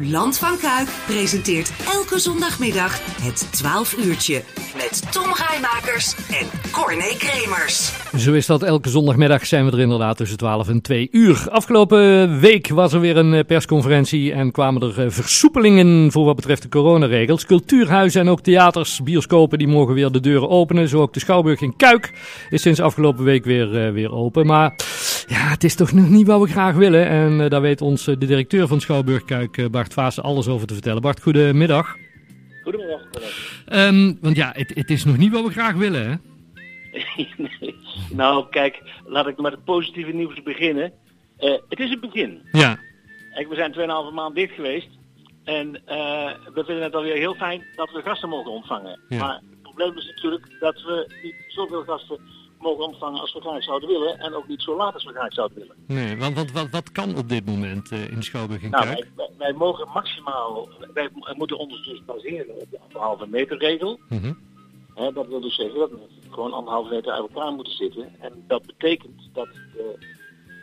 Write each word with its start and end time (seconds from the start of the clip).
Land 0.00 0.38
van 0.38 0.58
Kuik 0.58 0.88
presenteert 1.06 1.72
elke 1.86 2.18
zondagmiddag 2.18 3.22
het 3.22 3.48
12 3.50 3.96
uurtje 4.04 4.42
met 4.76 5.12
Tom 5.12 5.24
Rijmakers 5.34 6.14
en 6.16 6.70
Corné 6.70 7.16
Kremers. 7.18 7.92
Zo 8.16 8.32
is 8.32 8.46
dat. 8.46 8.62
Elke 8.62 8.88
zondagmiddag 8.88 9.46
zijn 9.46 9.64
we 9.64 9.72
er 9.72 9.80
inderdaad 9.80 10.16
tussen 10.16 10.38
12 10.38 10.68
en 10.68 10.80
2 10.80 11.08
uur. 11.10 11.46
Afgelopen 11.50 12.40
week 12.40 12.68
was 12.68 12.92
er 12.92 13.00
weer 13.00 13.16
een 13.16 13.34
eh, 13.34 13.44
persconferentie 13.44 14.32
en 14.32 14.50
kwamen 14.50 14.82
er 14.82 15.04
eh, 15.04 15.10
versoepelingen 15.10 16.12
voor 16.12 16.24
wat 16.24 16.36
betreft 16.36 16.62
de 16.62 16.68
coronaregels. 16.68 17.46
Cultuurhuizen 17.46 18.20
en 18.20 18.28
ook 18.28 18.40
theaters, 18.40 19.02
bioscopen, 19.02 19.58
die 19.58 19.68
mogen 19.68 19.94
weer 19.94 20.10
de 20.10 20.20
deuren 20.20 20.48
openen. 20.48 20.88
Zo 20.88 21.00
ook 21.00 21.12
de 21.12 21.20
Schouwburg 21.20 21.60
in 21.60 21.76
Kuik 21.76 22.12
is 22.50 22.62
sinds 22.62 22.80
afgelopen 22.80 23.24
week 23.24 23.44
weer, 23.44 23.86
uh, 23.86 23.92
weer 23.92 24.12
open. 24.12 24.46
Maar 24.46 24.74
ja, 25.28 25.48
het 25.48 25.64
is 25.64 25.74
toch 25.74 25.92
nog 25.92 26.08
niet 26.08 26.26
wat 26.26 26.40
we 26.40 26.48
graag 26.48 26.74
willen. 26.74 27.06
En 27.06 27.40
uh, 27.40 27.48
daar 27.48 27.60
weet 27.60 27.80
ons 27.80 28.04
de 28.04 28.18
directeur 28.18 28.68
van 28.68 28.80
Schouwburg 28.80 29.24
Kuik, 29.24 29.70
Bart 29.70 29.92
Vaassen, 29.92 30.22
alles 30.22 30.48
over 30.48 30.66
te 30.66 30.74
vertellen. 30.74 31.02
Bart, 31.02 31.22
goedemiddag. 31.22 31.96
Goedemiddag. 32.62 33.00
Um, 33.72 34.18
want 34.20 34.36
ja, 34.36 34.52
het, 34.54 34.74
het 34.74 34.90
is 34.90 35.04
nog 35.04 35.16
niet 35.16 35.32
wat 35.32 35.44
we 35.44 35.50
graag 35.50 35.74
willen, 35.74 36.10
hè? 36.10 36.14
nee. 37.60 37.74
Nou, 38.10 38.46
kijk, 38.50 38.82
laat 39.04 39.26
ik 39.26 39.40
met 39.40 39.52
het 39.52 39.64
positieve 39.64 40.12
nieuws 40.12 40.42
beginnen. 40.42 40.92
Uh, 41.38 41.50
het 41.68 41.80
is 41.80 41.90
het 41.90 42.00
begin. 42.00 42.40
Ja. 42.52 42.78
Kijk, 43.34 43.48
we 43.48 43.54
zijn 43.54 43.74
2,5 44.10 44.14
maand 44.14 44.34
dicht 44.34 44.54
geweest. 44.54 44.88
En 45.44 45.66
uh, 45.68 46.30
we 46.54 46.62
vinden 46.64 46.82
het 46.82 46.94
alweer 46.94 47.16
heel 47.16 47.34
fijn 47.34 47.64
dat 47.76 47.90
we 47.92 48.02
gasten 48.02 48.28
mogen 48.28 48.50
ontvangen. 48.50 49.00
Ja. 49.08 49.18
Maar 49.18 49.34
het 49.34 49.62
probleem 49.62 49.96
is 49.96 50.06
natuurlijk 50.06 50.56
dat 50.60 50.82
we 50.82 51.14
niet 51.22 51.34
zoveel 51.48 51.82
gasten 51.82 52.18
mogen 52.62 52.84
ontvangen 52.84 53.20
als 53.20 53.32
we 53.32 53.40
graag 53.40 53.62
zouden 53.62 53.88
willen. 53.88 54.18
En 54.18 54.34
ook 54.34 54.48
niet 54.48 54.62
zo 54.62 54.76
laat 54.76 54.94
als 54.94 55.04
we 55.04 55.12
graag 55.12 55.32
zouden 55.32 55.58
willen. 55.58 55.76
Nee, 55.86 56.16
want 56.16 56.36
wat, 56.36 56.50
wat, 56.50 56.70
wat 56.70 56.92
kan 56.92 57.16
op 57.16 57.28
dit 57.28 57.46
moment 57.46 57.92
uh, 57.92 58.10
in 58.10 58.22
Schouwburg 58.22 58.62
en 58.62 58.70
nou? 58.70 58.86
Wij, 58.86 59.04
wij, 59.16 59.30
wij, 59.38 59.52
mogen 59.52 59.88
maximaal, 59.94 60.68
wij 60.94 61.08
moeten 61.36 61.58
ons 61.58 61.84
dus 61.84 62.04
baseren 62.04 62.60
op 62.60 62.70
de 62.70 62.78
anderhalve 62.80 63.26
meter 63.26 63.58
regel. 63.58 64.00
Mm 64.08 64.18
-hmm. 64.18 64.38
He, 64.94 65.12
dat 65.12 65.26
wil 65.26 65.40
dus 65.40 65.54
zeggen 65.54 65.78
dat 65.78 65.90
we 65.90 65.98
gewoon 66.30 66.52
anderhalve 66.52 66.94
meter 66.94 67.12
uit 67.12 67.28
elkaar 67.32 67.52
moeten 67.52 67.72
zitten. 67.72 68.20
En 68.20 68.44
dat 68.46 68.66
betekent 68.66 69.28
dat 69.32 69.48
de 69.74 69.96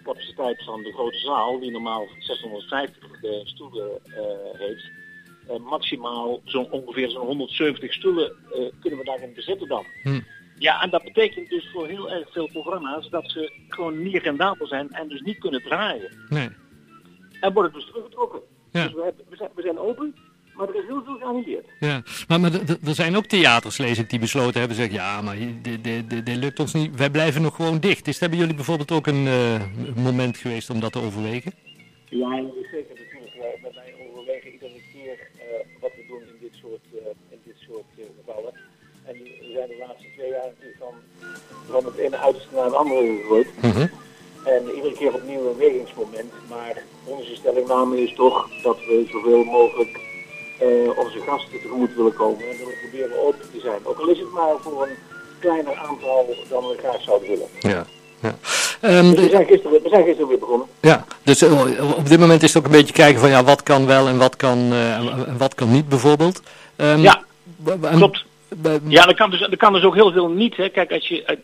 capaciteit 0.04 0.64
van 0.64 0.84
de 0.84 0.94
grote 0.94 1.18
zaal, 1.18 1.60
die 1.60 1.72
normaal 1.72 2.08
650 2.20 3.24
uh, 3.24 3.32
stoelen 3.44 4.00
uh, 4.06 4.16
heeft, 4.54 4.92
maximaal 5.62 6.42
zo'n 6.44 6.72
ongeveer 6.72 7.10
zo'n 7.10 7.26
170 7.26 7.94
stoelen 7.94 8.32
kunnen 8.80 9.00
we 9.00 9.06
daarin 9.06 9.34
bezetten 9.34 9.68
dan. 9.68 9.86
Hm. 10.04 10.20
Ja, 10.60 10.82
en 10.82 10.90
dat 10.90 11.04
betekent 11.04 11.50
dus 11.50 11.70
voor 11.74 11.88
heel 11.88 12.12
erg 12.12 12.32
veel 12.32 12.48
programma's 12.48 13.10
dat 13.10 13.32
ze 13.32 13.52
gewoon 13.68 14.04
niet 14.04 14.24
rendabel 14.24 14.68
zijn 14.68 14.90
en 14.90 15.08
dus 15.08 15.22
niet 15.22 15.38
kunnen 15.38 15.62
draaien. 15.62 16.12
Nee. 16.30 16.50
En 17.40 17.54
worden 17.54 17.74
dus 17.74 17.86
teruggetrokken. 17.86 18.40
Ja. 18.72 18.84
Dus 18.84 18.94
we, 18.94 19.04
hebben, 19.04 19.26
we, 19.30 19.36
zijn, 19.36 19.50
we 19.56 19.62
zijn 19.62 19.80
open, 19.80 20.16
maar 20.54 20.68
er 20.70 20.76
is 20.76 20.88
heel 20.88 21.04
veel 21.04 21.18
geannuleerd. 21.18 21.66
Ja, 21.80 22.02
maar, 22.28 22.40
maar 22.40 22.52
er 22.86 22.94
zijn 22.94 23.16
ook 23.16 23.26
theaters, 23.26 23.78
lees 23.78 23.98
ik, 23.98 24.10
die 24.10 24.20
besloten 24.20 24.60
hebben, 24.60 24.78
zeggen, 24.78 24.96
ja, 24.96 25.22
maar 25.22 25.38
dit 26.24 26.38
lukt 26.38 26.60
ons 26.60 26.74
niet, 26.74 26.96
wij 26.96 27.10
blijven 27.10 27.42
nog 27.42 27.56
gewoon 27.56 27.80
dicht. 27.80 28.08
Is 28.08 28.20
hebben 28.20 28.40
jullie 28.40 28.56
bijvoorbeeld 28.56 28.92
ook 28.92 29.08
een 29.08 29.26
uh, 29.26 29.62
moment 29.96 30.38
geweest 30.38 30.70
om 30.70 30.80
dat 30.80 30.92
te 30.92 31.02
overwegen? 31.02 31.52
Ja, 32.06 32.44
zeker 32.72 32.96
natuurlijk. 32.96 33.34
Wij, 33.38 33.72
wij 33.74 33.96
overwegen 34.10 34.52
iedere 34.52 34.82
keer 34.94 35.30
uh, 35.36 35.82
wat 35.82 35.92
we 35.96 36.06
doen 36.08 36.22
in 36.22 36.38
dit 36.40 36.54
soort, 36.62 36.86
uh, 36.94 37.00
in 37.30 37.40
dit 37.44 37.56
soort 37.58 37.86
gevallen. 38.26 38.54
En 39.10 39.16
we 39.24 39.52
zijn 39.54 39.68
de 39.68 39.76
laatste 39.80 40.08
twee 40.16 40.30
jaar 40.30 40.48
natuurlijk 40.54 40.80
van, 40.80 40.96
van 41.70 41.86
het 41.86 41.98
ene 41.98 42.18
uiterste 42.18 42.56
naar 42.56 42.66
het 42.66 42.74
andere 42.74 43.18
gegooid. 43.22 43.48
Mm 43.62 43.72
-hmm. 43.72 43.90
En 44.44 44.62
iedere 44.76 44.94
keer 44.94 45.14
opnieuw 45.14 45.50
een 45.50 45.58
wegingsmoment. 45.58 46.32
Maar 46.50 46.84
onze 47.04 47.36
stellingname 47.36 48.04
is 48.04 48.14
toch 48.16 48.50
dat 48.64 48.78
we 48.78 49.08
zoveel 49.12 49.44
mogelijk 49.44 50.00
uh, 50.62 50.98
onze 50.98 51.20
gasten 51.20 51.52
tegemoet 51.52 51.96
willen 51.96 52.14
komen. 52.14 52.42
En 52.50 52.58
dat 52.58 52.68
we 52.68 52.78
proberen 52.82 53.26
open 53.28 53.52
te 53.54 53.60
zijn. 53.60 53.80
Ook 53.84 54.00
al 54.00 54.08
is 54.08 54.20
het 54.20 54.32
maar 54.32 54.56
voor 54.62 54.84
een 54.84 54.98
kleiner 55.40 55.76
aantal 55.76 56.36
dan 56.50 56.68
we 56.68 56.76
graag 56.78 57.02
zouden 57.02 57.30
willen. 57.30 57.48
Ja. 57.60 57.86
Ja. 58.22 58.36
Um, 58.82 59.16
dus 59.16 59.24
we, 59.24 59.30
zijn 59.30 59.46
gisteren, 59.46 59.84
we 59.84 59.90
zijn 59.90 60.04
gisteren 60.04 60.28
weer 60.28 60.40
begonnen. 60.40 60.68
Ja, 60.80 61.06
dus 61.24 61.44
uh, 61.44 61.98
op 61.98 62.10
dit 62.10 62.20
moment 62.20 62.44
is 62.44 62.54
het 62.54 62.58
ook 62.58 62.72
een 62.72 62.78
beetje 62.80 62.94
kijken 62.94 63.20
van 63.20 63.30
ja, 63.30 63.44
wat 63.44 63.64
kan 63.64 63.86
wel 63.86 64.08
en 64.08 64.18
wat 64.18 64.36
kan, 64.36 64.58
uh, 64.58 64.96
en 64.96 65.38
wat 65.38 65.56
kan 65.56 65.72
niet 65.72 65.90
bijvoorbeeld. 65.90 66.42
Um, 66.78 67.02
ja, 67.02 67.24
klopt. 67.82 68.28
Ja, 68.88 69.06
dat 69.06 69.16
kan, 69.16 69.30
dus, 69.30 69.40
dat 69.40 69.56
kan 69.56 69.74
dus 69.74 69.84
ook 69.84 69.96
heel 69.96 70.12
veel 70.12 70.30
niet. 70.30 70.56
Hè. 70.56 70.70
Kijk, 70.70 70.92
als 70.92 71.08
je, 71.08 71.38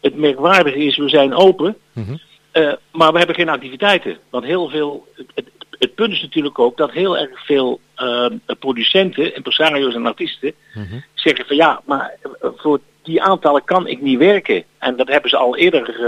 het 0.00 0.14
merkwaardige 0.14 0.78
is, 0.78 0.96
we 0.96 1.08
zijn 1.08 1.34
open, 1.34 1.76
mm 1.92 2.04
-hmm. 2.04 2.18
uh, 2.52 2.72
maar 2.92 3.12
we 3.12 3.18
hebben 3.18 3.36
geen 3.36 3.48
activiteiten. 3.48 4.18
Want 4.30 4.44
heel 4.44 4.68
veel, 4.68 5.06
het, 5.34 5.50
het 5.78 5.94
punt 5.94 6.12
is 6.12 6.22
natuurlijk 6.22 6.58
ook 6.58 6.76
dat 6.76 6.90
heel 6.90 7.18
erg 7.18 7.44
veel 7.44 7.80
uh, 7.96 8.26
producenten, 8.58 9.34
impresario's 9.34 9.94
en 9.94 10.06
artiesten 10.06 10.54
mm 10.74 10.86
-hmm. 10.90 11.04
zeggen 11.14 11.46
van 11.46 11.56
ja, 11.56 11.80
maar 11.84 12.16
voor 12.40 12.80
die 13.02 13.22
aantallen 13.22 13.64
kan 13.64 13.86
ik 13.86 14.00
niet 14.00 14.18
werken. 14.18 14.64
En 14.78 14.96
dat 14.96 15.08
hebben 15.08 15.30
ze 15.30 15.36
al 15.36 15.56
eerder 15.56 16.00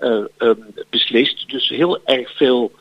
uh, 0.00 0.50
beslist. 0.90 1.48
Dus 1.48 1.68
heel 1.68 2.00
erg 2.04 2.36
veel 2.36 2.72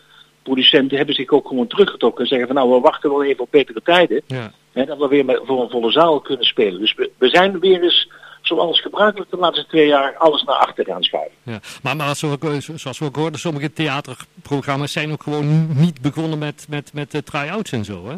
producenten 0.45 0.97
hebben 0.97 1.15
zich 1.15 1.29
ook 1.29 1.47
gewoon 1.47 1.67
teruggetrokken 1.67 2.21
en 2.21 2.29
zeggen 2.29 2.47
van 2.47 2.55
nou, 2.55 2.69
we 2.69 2.79
wachten 2.79 3.09
wel 3.09 3.23
even 3.23 3.43
op 3.43 3.51
betere 3.51 3.81
tijden. 3.83 4.21
Ja. 4.27 4.51
Hè, 4.71 4.85
dat 4.85 4.97
we 4.97 5.07
weer 5.07 5.25
met, 5.25 5.41
voor 5.43 5.61
een 5.61 5.69
volle 5.69 5.91
zaal 5.91 6.19
kunnen 6.19 6.45
spelen. 6.45 6.79
Dus 6.79 6.93
we, 6.95 7.11
we 7.17 7.29
zijn 7.29 7.59
weer 7.59 7.83
eens, 7.83 8.09
zoals 8.41 8.81
gebruikelijk 8.81 9.31
de 9.31 9.37
laatste 9.37 9.65
twee 9.65 9.87
jaar, 9.87 10.15
alles 10.15 10.43
naar 10.43 10.55
achter 10.55 10.85
gaan 10.85 11.03
schuiven. 11.03 11.37
Ja. 11.43 11.59
Maar, 11.83 11.95
maar 11.95 12.15
zoals, 12.15 12.69
zoals 12.75 12.99
we 12.99 13.05
ook 13.05 13.15
hoorden, 13.15 13.39
sommige 13.39 13.73
theaterprogramma's 13.73 14.91
zijn 14.91 15.11
ook 15.11 15.23
gewoon 15.23 15.67
niet 15.75 16.01
begonnen 16.01 16.39
met, 16.39 16.65
met, 16.69 16.93
met 16.93 17.11
de 17.11 17.23
try-outs 17.23 17.71
en 17.71 17.85
zo, 17.85 18.07
hè? 18.07 18.15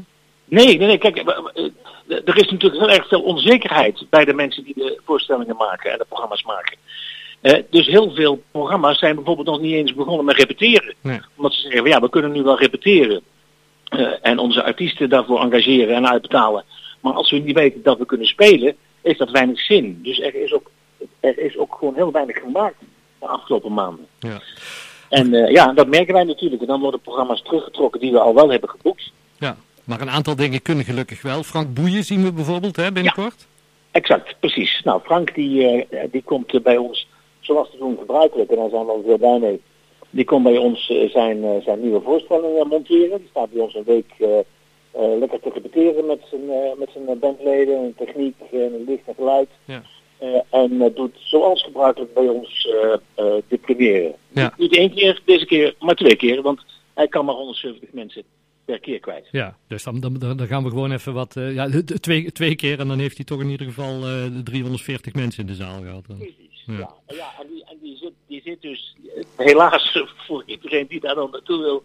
Nee, 0.50 0.78
nee, 0.78 0.88
nee, 0.88 0.98
kijk, 0.98 1.18
er 2.08 2.38
is 2.38 2.50
natuurlijk 2.52 2.82
heel 2.82 2.90
erg 2.90 3.08
veel 3.08 3.22
onzekerheid 3.22 4.06
bij 4.10 4.26
de 4.26 4.34
mensen 4.34 4.64
die 4.64 4.74
de 4.74 5.00
voorstellingen 5.06 5.56
maken 5.56 5.92
en 5.92 5.98
de 5.98 6.06
programma's 6.06 6.44
maken. 6.44 6.78
Uh, 7.42 7.54
dus 7.70 7.86
heel 7.86 8.12
veel 8.12 8.44
programma's 8.52 9.00
zijn 9.00 9.16
bijvoorbeeld 9.16 9.48
nog 9.48 9.60
niet 9.60 9.74
eens 9.74 9.94
begonnen 9.94 10.26
met 10.26 10.36
repeteren. 10.36 10.94
Nee. 11.02 11.20
Omdat 11.36 11.54
ze 11.54 11.62
zeggen, 11.62 11.80
van, 11.80 11.90
ja, 11.90 12.00
we 12.00 12.10
kunnen 12.10 12.32
nu 12.32 12.44
wel 12.44 12.60
repeteren. 12.60 13.22
Uh, 13.90 14.12
en 14.22 14.40
onze 14.40 14.64
artiesten 14.64 15.10
daarvoor 15.10 15.42
engageren 15.42 15.96
en 15.96 16.10
uitbetalen. 16.10 16.64
Maar 17.00 17.14
als 17.14 17.32
we 17.32 17.38
niet 17.38 17.56
weten 17.56 17.84
dat 17.84 17.98
we 17.98 18.06
kunnen 18.06 18.28
spelen, 18.28 18.76
heeft 19.02 19.20
dat 19.20 19.32
weinig 19.32 19.60
zin. 19.60 20.00
Dus 20.04 20.20
er 20.20 20.36
is 20.36 20.54
ook, 20.54 20.72
er 21.20 21.40
is 21.40 21.58
ook 21.58 21.76
gewoon 21.80 21.96
heel 21.96 22.12
weinig 22.12 22.38
gemaakt 22.38 22.76
de 23.20 23.28
afgelopen 23.28 23.74
maanden. 23.74 24.06
Ja. 24.20 24.42
En 25.10 25.34
uh, 25.34 25.52
ja, 25.52 25.74
dat 25.74 25.88
merken 25.88 26.14
wij 26.14 26.24
natuurlijk. 26.24 26.62
En 26.62 26.68
dan 26.68 26.80
worden 26.80 27.00
programma's 27.00 27.42
teruggetrokken 27.42 28.00
die 28.00 28.12
we 28.12 28.20
al 28.20 28.34
wel 28.34 28.52
hebben 28.52 28.70
geboekt. 28.70 29.12
Ja, 29.40 29.58
maar 29.84 30.02
een 30.02 30.10
aantal 30.10 30.36
dingen 30.36 30.62
kunnen 30.62 30.86
gelukkig 30.86 31.22
wel. 31.22 31.44
Frank 31.44 31.74
Boeien 31.74 32.04
zien 32.04 32.24
we 32.24 32.32
bijvoorbeeld 32.32 32.76
hè, 32.76 32.92
binnenkort. 32.92 33.36
Ja, 33.38 33.46
exact, 33.92 34.36
precies. 34.40 34.82
Nou, 34.84 35.02
Frank 35.04 35.36
die, 35.36 35.88
die 36.12 36.24
komt 36.24 36.64
bij 36.64 36.78
ons 36.78 37.07
zoals 37.48 37.70
te 37.72 37.78
doen 37.78 37.98
gebruikelijk. 37.98 38.50
En 38.50 38.56
daar 38.56 38.70
zijn 38.70 38.86
we 38.86 38.92
al 38.92 39.04
heel 39.06 39.18
blij 39.18 39.40
mee. 39.40 39.62
Die 40.10 40.26
komt 40.26 40.44
bij 40.44 40.58
ons 40.58 40.90
uh, 40.90 41.10
zijn, 41.10 41.38
uh, 41.44 41.62
zijn 41.62 41.82
nieuwe 41.82 42.02
voorstelling 42.02 42.58
uh, 42.58 42.66
monteren. 42.66 43.18
Die 43.18 43.28
staat 43.30 43.52
bij 43.52 43.62
ons 43.62 43.76
een 43.76 43.84
week 43.84 44.14
lekker 45.20 45.40
te 45.40 45.50
repeteren 45.54 46.06
met 46.06 46.20
zijn, 46.30 46.46
met 46.78 46.90
zijn 46.94 47.20
bandleden, 47.20 47.78
en 47.78 47.94
techniek, 47.98 48.36
en 48.52 48.84
licht 48.88 49.08
en 49.08 49.14
geluid. 49.16 49.50
Ja. 49.66 49.82
en 50.50 50.92
doet 50.96 51.16
zoals 51.20 51.64
gebruikelijk 51.64 52.14
bij 52.14 52.28
ons 52.28 52.68
de 53.48 53.58
première. 53.62 54.16
Ja. 54.30 54.54
Niet 54.58 54.76
één 54.76 54.94
keer, 54.94 55.22
deze 55.26 55.46
keer, 55.46 55.76
maar 55.80 55.96
twee 55.96 56.16
keer. 56.16 56.42
Want 56.42 56.62
hij 56.94 57.08
kan 57.08 57.26
maar 57.26 57.36
170 57.36 57.90
mensen 57.92 58.24
per 58.66 58.80
keer 58.80 59.00
kwijt. 59.00 59.28
Ja, 59.32 59.58
dus 59.68 59.84
dan, 59.84 60.00
dan, 60.00 60.18
dan 60.20 60.48
gaan 60.48 60.64
we 60.64 60.70
gewoon 60.70 60.92
even 60.92 61.14
wat... 61.14 61.34
ja, 61.34 61.70
twee, 62.00 62.32
twee 62.32 62.56
keer 62.56 62.80
en 62.80 62.88
dan 62.88 63.00
heeft 63.00 63.18
hij 63.18 63.26
toch 63.26 63.42
in 63.42 63.50
ieder 63.50 63.68
geval 63.68 64.02
340 64.44 65.14
mensen 65.14 65.42
in 65.42 65.48
de 65.48 65.56
zaal 65.56 65.82
gehad. 65.82 66.08
Dan. 66.08 66.18
Ja. 66.68 66.90
Ja, 67.08 67.34
en, 67.40 67.48
die, 67.48 67.64
en 67.66 67.78
die, 67.82 67.98
zit, 67.98 68.14
die 68.28 68.42
zit 68.44 68.62
dus, 68.62 68.96
helaas 69.36 70.00
voor 70.28 70.44
iedereen 70.46 70.88
die 70.88 71.00
daar 71.00 71.16
dan 71.16 71.30
naartoe 71.32 71.62
wil, 71.62 71.84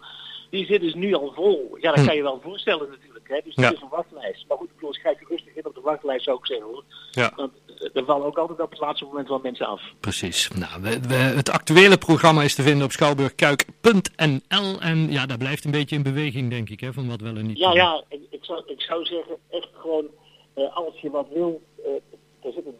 die 0.50 0.66
zit 0.66 0.80
dus 0.80 0.94
nu 0.94 1.14
al 1.14 1.32
vol. 1.34 1.76
Ja, 1.80 1.92
dat 1.94 2.04
kan 2.06 2.16
je 2.16 2.22
wel 2.22 2.40
voorstellen 2.42 2.88
natuurlijk. 2.88 3.28
Hè? 3.28 3.40
Dus 3.44 3.54
het 3.54 3.64
Ja. 3.64 3.72
is 3.72 3.80
een 3.80 3.88
wachtlijst. 3.88 4.44
Maar 4.48 4.56
goed, 4.56 4.68
ik 4.68 4.74
bedoel, 4.74 4.94
schrijf 4.94 5.18
je 5.20 5.26
rustig 5.28 5.54
in 5.54 5.66
op 5.66 5.74
de 5.74 5.80
wachtlijst 5.80 6.24
zou 6.24 6.38
ik 6.38 6.46
zeggen 6.46 6.66
hoor. 6.66 6.84
Ja. 7.10 7.32
Want 7.36 7.52
eh, 7.66 7.88
er 7.96 8.04
vallen 8.04 8.26
ook 8.26 8.38
altijd 8.38 8.60
op 8.60 8.70
het 8.70 8.80
laatste 8.80 9.04
moment 9.04 9.28
wel 9.28 9.38
mensen 9.42 9.66
af. 9.66 9.82
Precies. 10.00 10.48
Nou, 10.54 10.82
we, 10.82 11.00
we, 11.00 11.14
het 11.14 11.50
actuele 11.50 11.98
programma 11.98 12.42
is 12.42 12.54
te 12.54 12.62
vinden 12.62 12.84
op 12.84 12.92
schouwburgkuik.nl 12.92 14.80
en 14.80 15.10
ja, 15.10 15.26
dat 15.26 15.38
blijft 15.38 15.64
een 15.64 15.70
beetje 15.70 15.96
in 15.96 16.02
beweging 16.02 16.50
denk 16.50 16.70
ik, 16.70 16.80
hè, 16.80 16.92
van 16.92 17.08
wat 17.08 17.20
wel 17.20 17.36
en 17.36 17.46
niet. 17.46 17.58
Ja, 17.58 17.66
kan. 17.68 17.76
ja, 17.76 18.04
ik, 18.08 18.20
ik, 18.30 18.44
zou, 18.44 18.62
ik 18.66 18.80
zou 18.80 19.04
zeggen, 19.04 19.36
echt 19.50 19.68
gewoon, 19.74 20.06
eh, 20.54 20.76
als 20.76 21.00
je 21.00 21.10
wat 21.10 21.26
wil, 21.34 21.62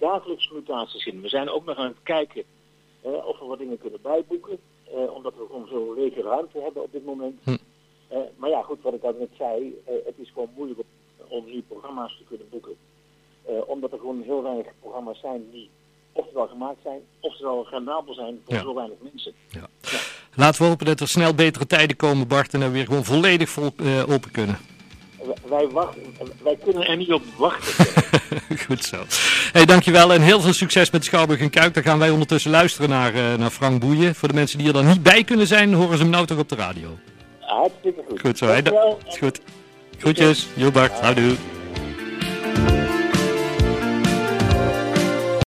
dagelijks 0.08 0.50
mutaties 0.50 1.06
in. 1.06 1.20
We 1.20 1.28
zijn 1.28 1.49
ook 1.50 1.64
nog 1.64 1.76
aan 1.76 1.87
het 1.87 2.02
kijken 2.02 2.43
eh, 3.02 3.26
of 3.26 3.38
we 3.38 3.44
wat 3.44 3.58
dingen 3.58 3.78
kunnen 3.78 3.99
bijboeken. 4.02 4.58
eh, 4.84 5.14
omdat 5.14 5.34
we 5.38 5.44
gewoon 5.46 5.66
zo'n 5.70 5.94
lege 5.94 6.22
ruimte 6.22 6.58
hebben 6.60 6.82
op 6.82 6.93
dit 6.93 7.04
moment. 7.04 7.40
Hm. 7.44 7.56
Eh, 8.08 8.19
maar 8.37 8.50
ja, 8.50 8.62
goed, 8.62 8.82
wat 8.82 8.94
ik 8.94 9.02
al 9.02 9.14
net 9.19 9.28
zei, 9.38 9.75
het 9.84 10.14
is 10.16 10.31
gewoon 10.32 10.50
moeilijk 10.56 10.81
om 11.28 11.44
nu 11.44 11.62
programma's 11.69 12.16
te 12.19 12.25
kunnen 12.28 12.49
boeken. 12.50 12.76
Omdat 13.66 13.93
er 13.93 13.99
gewoon 13.99 14.22
heel 14.22 14.43
weinig 14.43 14.66
programma's 14.81 15.20
zijn 15.20 15.50
die 15.50 15.70
oftewel 16.12 16.46
gemaakt 16.46 16.78
zijn, 16.82 17.00
oftewel 17.20 17.66
rendabel 17.70 18.14
zijn 18.14 18.40
voor 18.44 18.55
Ja. 18.55 18.60
zo 18.62 18.75
weinig 18.75 18.96
mensen. 19.02 19.32
Laten 20.34 20.62
we 20.62 20.69
hopen 20.69 20.87
dat 20.87 21.00
er 21.00 21.08
snel 21.08 21.34
betere 21.34 21.66
tijden 21.66 21.96
komen, 21.96 22.28
Bart, 22.28 22.55
en 22.55 22.60
dat 22.60 22.69
we 22.69 22.75
weer 22.75 22.87
gewoon 22.87 23.05
volledig 23.05 23.48
vol, 23.48 23.70
open 24.08 24.31
kunnen. 24.32 24.58
Wij, 25.52 25.69
wachten, 25.69 26.02
wij 26.43 26.56
kunnen 26.64 26.87
er 26.87 26.96
niet 26.96 27.12
op 27.12 27.22
wachten. 27.37 27.87
Goed 28.66 28.84
zo. 28.84 28.96
Hey, 29.52 29.64
dankjewel 29.64 30.12
en 30.12 30.20
heel 30.20 30.40
veel 30.40 30.52
succes 30.52 30.90
met 30.90 31.04
Schouwburg 31.04 31.40
en 31.40 31.50
Kuik. 31.50 31.75
Dan 31.75 31.82
gaan 31.82 31.99
wij 31.99 32.10
ondertussen 32.10 32.50
luisteren 32.50 32.88
naar, 32.88 33.14
uh, 33.14 33.34
naar 33.34 33.50
Frank 33.50 33.81
Boeien. 33.81 34.14
Voor 34.14 34.28
de 34.28 34.34
mensen 34.34 34.58
die 34.58 34.66
er 34.66 34.72
dan 34.72 34.87
niet 34.87 35.02
bij 35.02 35.25
kunnen 35.25 35.46
zijn, 35.46 35.75
horen 35.75 35.96
ze 35.96 36.02
hem 36.02 36.12
nou 36.12 36.26
toch 36.26 36.38
op 36.38 36.49
de 36.49 36.56
radio. 36.56 36.99
Hartstikke 37.40 38.02
goed. 38.08 38.20
Goed 38.20 38.38
zo. 38.38 38.46
Hey, 38.46 38.62
goed. 39.19 39.40
Groetjes. 39.99 40.46
Jo 40.54 40.70
Bart. 40.70 41.00
Houdoe. 41.00 41.37